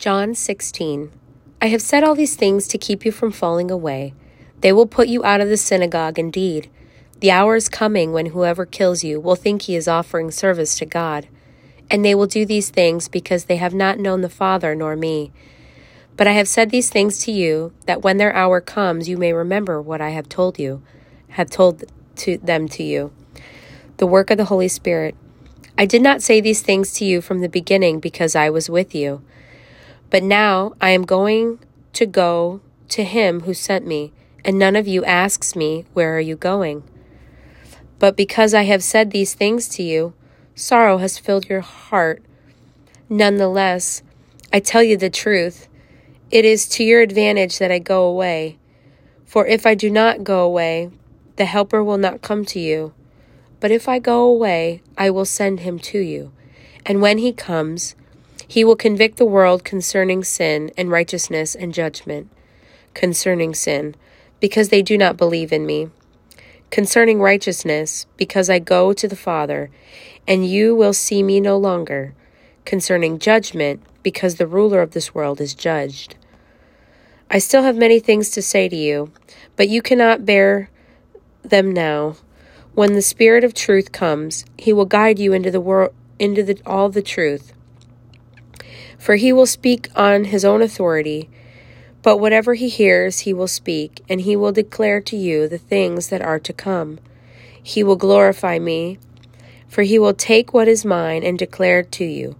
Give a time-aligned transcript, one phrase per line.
[0.00, 1.12] John 16.
[1.60, 4.14] I have said all these things to keep you from falling away.
[4.62, 6.70] They will put you out of the synagogue indeed.
[7.18, 10.86] The hour is coming when whoever kills you will think he is offering service to
[10.86, 11.28] God.
[11.90, 15.32] And they will do these things because they have not known the Father nor me.
[16.16, 19.34] But I have said these things to you, that when their hour comes, you may
[19.34, 20.82] remember what I have told you,
[21.28, 21.84] have told
[22.16, 23.12] to them to you.
[23.98, 25.14] The work of the Holy Spirit.
[25.76, 28.94] I did not say these things to you from the beginning because I was with
[28.94, 29.20] you.
[30.10, 31.60] But now I am going
[31.92, 34.12] to go to him who sent me,
[34.44, 36.82] and none of you asks me, Where are you going?
[38.00, 40.14] But because I have said these things to you,
[40.54, 42.22] sorrow has filled your heart.
[43.08, 44.02] Nonetheless,
[44.52, 45.68] I tell you the truth.
[46.30, 48.58] It is to your advantage that I go away.
[49.26, 50.90] For if I do not go away,
[51.36, 52.92] the Helper will not come to you.
[53.60, 56.32] But if I go away, I will send him to you.
[56.86, 57.94] And when he comes,
[58.50, 62.28] he will convict the world concerning sin and righteousness and judgment.
[62.94, 63.94] Concerning sin,
[64.40, 65.88] because they do not believe in me.
[66.68, 69.70] Concerning righteousness, because I go to the Father,
[70.26, 72.12] and you will see me no longer.
[72.64, 76.16] Concerning judgment, because the ruler of this world is judged.
[77.30, 79.12] I still have many things to say to you,
[79.54, 80.70] but you cannot bear
[81.44, 82.16] them now.
[82.74, 86.60] When the Spirit of truth comes, he will guide you into the world into the,
[86.66, 87.52] all the truth.
[89.00, 91.30] For he will speak on his own authority,
[92.02, 96.08] but whatever he hears, he will speak, and he will declare to you the things
[96.08, 97.00] that are to come.
[97.62, 98.98] He will glorify me,
[99.66, 102.36] for he will take what is mine and declare it to you.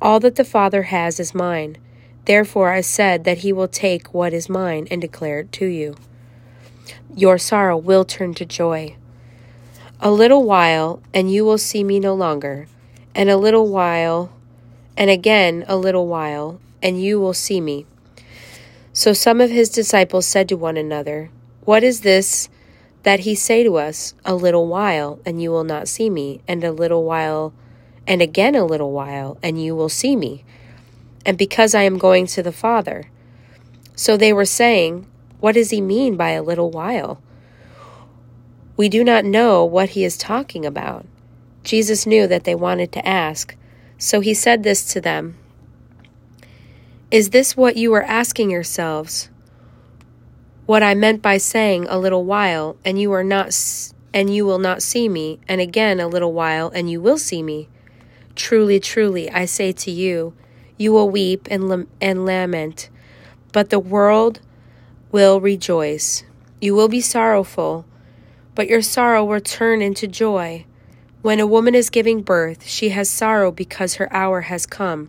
[0.00, 1.76] All that the Father has is mine.
[2.24, 5.96] Therefore I said that he will take what is mine and declare it to you.
[7.14, 8.96] Your sorrow will turn to joy.
[10.00, 12.68] A little while, and you will see me no longer,
[13.14, 14.30] and a little while,
[14.96, 17.86] and again a little while, and you will see me.
[18.92, 21.30] So some of his disciples said to one another,
[21.64, 22.48] What is this
[23.02, 26.62] that he say to us, A little while, and you will not see me, and
[26.62, 27.52] a little while,
[28.06, 30.44] and again a little while, and you will see me?
[31.26, 33.10] And because I am going to the Father.
[33.96, 35.06] So they were saying,
[35.40, 37.20] What does he mean by a little while?
[38.76, 41.06] We do not know what he is talking about.
[41.62, 43.56] Jesus knew that they wanted to ask.
[43.98, 45.36] So he said this to them
[47.10, 49.30] Is this what you are asking yourselves?
[50.66, 53.54] What I meant by saying a little while, and you are not,
[54.14, 57.42] and you will not see me, and again a little while, and you will see
[57.42, 57.68] me.
[58.34, 60.34] Truly, truly, I say to you,
[60.76, 62.88] you will weep and, and lament,
[63.52, 64.40] but the world
[65.12, 66.24] will rejoice.
[66.60, 67.84] You will be sorrowful,
[68.54, 70.64] but your sorrow will turn into joy.
[71.24, 75.08] When a woman is giving birth, she has sorrow because her hour has come.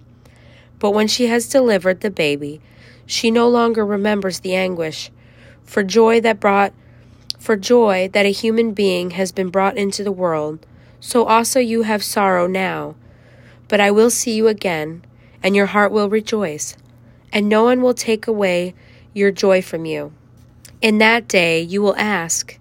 [0.79, 2.61] But when she has delivered the baby,
[3.05, 5.11] she no longer remembers the anguish
[5.65, 6.71] for joy that brought
[7.37, 10.65] for joy that a human being has been brought into the world.
[11.01, 12.95] So also you have sorrow now,
[13.67, 15.03] but I will see you again,
[15.43, 16.77] and your heart will rejoice,
[17.33, 18.73] and no one will take away
[19.13, 20.13] your joy from you.
[20.81, 22.57] In that day you will ask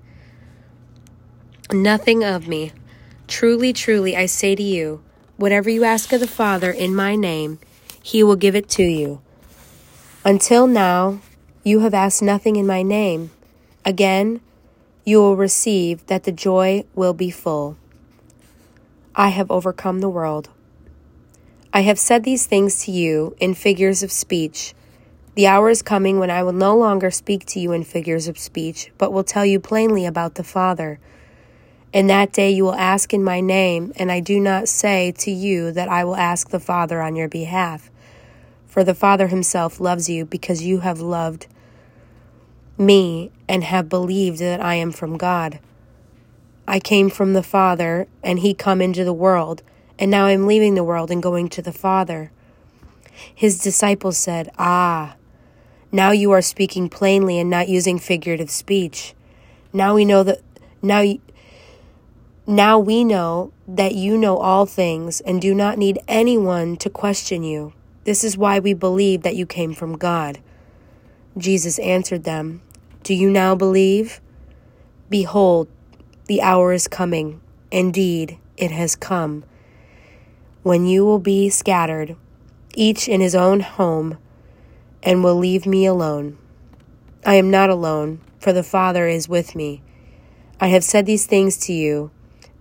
[1.71, 2.73] nothing of me.
[3.27, 5.03] Truly, truly, I say to you,
[5.37, 7.59] whatever you ask of the Father in my name,
[8.03, 9.21] he will give it to you.
[10.25, 11.21] Until now,
[11.63, 13.31] you have asked nothing in my name.
[13.85, 14.41] Again,
[15.05, 17.77] you will receive that the joy will be full.
[19.15, 20.51] I have overcome the world.
[21.73, 24.75] I have said these things to you in figures of speech.
[25.35, 28.39] The hour is coming when I will no longer speak to you in figures of
[28.39, 31.01] speech, but will tell you plainly about the Father.
[31.95, 35.31] In that day you will ask in my name, and I do not say to
[35.31, 37.89] you that I will ask the Father on your behalf.
[38.67, 41.47] For the Father himself loves you because you have loved
[42.77, 45.61] me and have believed that I am from God.
[46.67, 49.63] I came from the Father, and he come into the world,
[49.97, 52.33] and now I am leaving the world and going to the Father.
[53.33, 55.15] His disciples said, Ah,
[55.93, 59.15] now you are speaking plainly and not using figurative speech.
[59.73, 60.41] Now we know that
[60.83, 61.05] now
[62.47, 67.43] now we know that you know all things and do not need anyone to question
[67.43, 67.73] you.
[68.05, 70.41] This is why we believe that you came from God.
[71.39, 72.61] Jesus answered them,
[73.03, 74.21] Do you now believe?
[75.09, 75.69] Behold,
[76.27, 77.41] the hour is coming.
[77.71, 79.45] Indeed, it has come.
[80.63, 82.15] When you will be scattered,
[82.75, 84.19] each in his own home,
[85.03, 86.37] and will leave me alone.
[87.25, 89.83] I am not alone, for the Father is with me.
[90.61, 92.11] I have said these things to you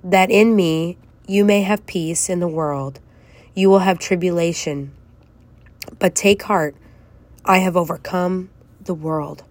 [0.03, 0.97] that in me
[1.27, 2.99] you may have peace in the world.
[3.55, 4.93] You will have tribulation,
[5.99, 6.75] But take heart,
[7.45, 8.49] I have overcome
[8.81, 9.43] the world.